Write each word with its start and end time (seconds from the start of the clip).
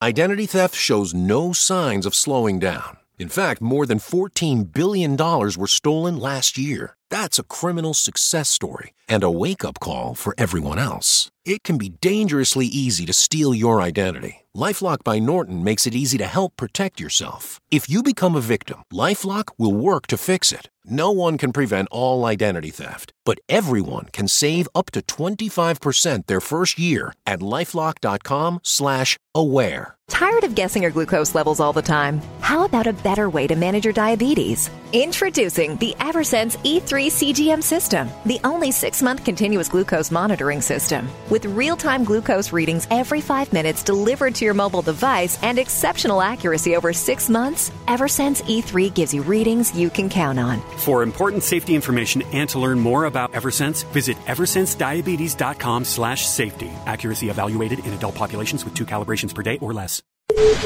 Identity 0.00 0.46
theft 0.46 0.76
shows 0.76 1.12
no 1.12 1.52
signs 1.52 2.06
of 2.06 2.14
slowing 2.14 2.60
down. 2.60 2.98
In 3.18 3.28
fact, 3.28 3.60
more 3.60 3.84
than 3.84 3.98
$14 3.98 4.72
billion 4.72 5.16
were 5.16 5.66
stolen 5.66 6.16
last 6.16 6.56
year. 6.56 6.94
That's 7.10 7.40
a 7.40 7.42
criminal 7.42 7.94
success 7.94 8.48
story 8.48 8.92
and 9.08 9.24
a 9.24 9.30
wake 9.30 9.64
up 9.64 9.80
call 9.80 10.14
for 10.14 10.36
everyone 10.38 10.78
else. 10.78 11.32
It 11.44 11.64
can 11.64 11.78
be 11.78 11.88
dangerously 11.88 12.66
easy 12.66 13.06
to 13.06 13.12
steal 13.12 13.52
your 13.52 13.82
identity. 13.82 14.46
Lifelock 14.56 15.04
by 15.04 15.18
Norton 15.18 15.62
makes 15.62 15.86
it 15.86 15.94
easy 15.94 16.16
to 16.18 16.26
help 16.26 16.56
protect 16.56 17.00
yourself. 17.00 17.60
If 17.70 17.90
you 17.90 18.02
become 18.02 18.34
a 18.34 18.40
victim, 18.40 18.82
Lifelock 18.92 19.50
will 19.58 19.76
work 19.76 20.06
to 20.08 20.16
fix 20.16 20.52
it. 20.52 20.68
No 20.90 21.12
one 21.12 21.36
can 21.36 21.52
prevent 21.52 21.88
all 21.90 22.24
identity 22.24 22.70
theft, 22.70 23.12
but 23.26 23.40
everyone 23.50 24.06
can 24.06 24.26
save 24.26 24.66
up 24.74 24.90
to 24.92 25.02
25% 25.02 26.26
their 26.26 26.40
first 26.40 26.78
year 26.78 27.12
at 27.26 27.40
LifeLock.com/slash-aware. 27.40 29.94
Tired 30.08 30.44
of 30.44 30.54
guessing 30.54 30.80
your 30.80 30.90
glucose 30.90 31.34
levels 31.34 31.60
all 31.60 31.74
the 31.74 31.82
time? 31.82 32.22
How 32.40 32.64
about 32.64 32.86
a 32.86 32.94
better 32.94 33.28
way 33.28 33.46
to 33.46 33.54
manage 33.54 33.84
your 33.84 33.92
diabetes? 33.92 34.70
Introducing 34.94 35.76
the 35.76 35.94
Eversense 35.98 36.56
E3 36.64 37.10
CGM 37.10 37.62
system, 37.62 38.08
the 38.24 38.40
only 38.42 38.70
6-month 38.70 39.26
continuous 39.26 39.68
glucose 39.68 40.10
monitoring 40.10 40.62
system 40.62 41.06
with 41.28 41.44
real-time 41.44 42.04
glucose 42.04 42.50
readings 42.50 42.88
every 42.90 43.20
5 43.20 43.52
minutes 43.52 43.82
delivered 43.82 44.34
to 44.38 44.44
your 44.44 44.54
mobile 44.54 44.82
device 44.82 45.38
and 45.42 45.58
exceptional 45.58 46.22
accuracy 46.22 46.74
over 46.74 46.92
six 46.92 47.28
months, 47.28 47.70
Eversense 47.86 48.42
E3 48.44 48.92
gives 48.92 49.12
you 49.12 49.22
readings 49.22 49.76
you 49.76 49.90
can 49.90 50.08
count 50.08 50.38
on. 50.38 50.60
For 50.78 51.02
important 51.02 51.42
safety 51.42 51.74
information 51.74 52.22
and 52.32 52.48
to 52.50 52.58
learn 52.58 52.80
more 52.80 53.04
about 53.04 53.32
Eversense, 53.32 53.84
visit 53.92 54.16
eversensediabetes.com 54.26 55.84
slash 55.84 56.26
safety. 56.26 56.70
Accuracy 56.86 57.28
evaluated 57.28 57.80
in 57.80 57.92
adult 57.92 58.14
populations 58.14 58.64
with 58.64 58.74
two 58.74 58.86
calibrations 58.86 59.34
per 59.34 59.42
day 59.42 59.58
or 59.60 59.72
less. 59.72 60.02
Thank 60.30 60.62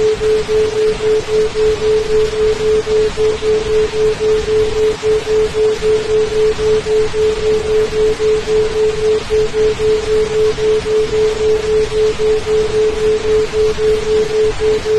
you. 13.17 13.22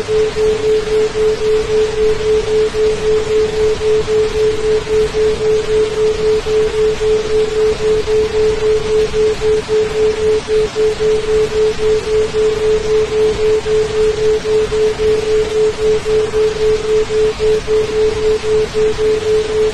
Thank 12.33 12.55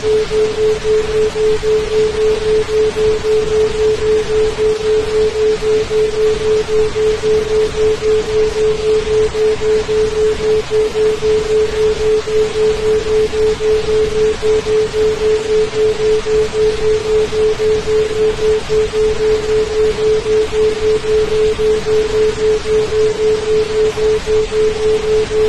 you. 0.04 0.16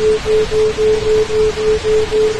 Thank 0.00 0.24
you. 2.14 2.39